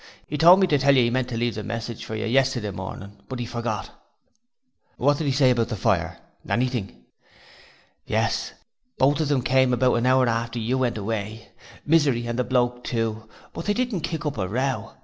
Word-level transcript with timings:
'E 0.29 0.35
told 0.35 0.59
me 0.59 0.65
to 0.65 0.79
tell 0.79 0.95
you 0.95 1.03
'e 1.03 1.09
meant 1.11 1.27
to 1.29 1.37
leave 1.37 1.55
a 1.59 1.63
message 1.63 2.03
for 2.05 2.15
you 2.15 2.25
yesterday 2.25 2.71
morning, 2.71 3.15
but 3.29 3.39
'e 3.39 3.45
forgot.' 3.45 3.91
'What 4.97 5.19
did 5.19 5.25
he 5.25 5.31
say 5.31 5.43
to 5.43 5.47
you 5.49 5.51
about 5.51 5.67
the 5.67 5.75
fire 5.75 6.17
anything?' 6.49 7.03
'Yes: 8.07 8.49
they 8.49 8.55
both 8.97 9.19
of 9.21 9.31
'em 9.31 9.43
came 9.43 9.73
about 9.73 9.93
an 9.93 10.07
hour 10.07 10.27
after 10.27 10.57
you 10.57 10.79
went 10.79 10.97
away 10.97 11.49
Misery 11.85 12.25
and 12.25 12.39
the 12.39 12.43
Bloke 12.43 12.83
too 12.83 13.29
but 13.53 13.65
they 13.65 13.75
didn't 13.75 14.01
kick 14.01 14.25
up 14.25 14.39
a 14.39 14.47
row. 14.47 14.93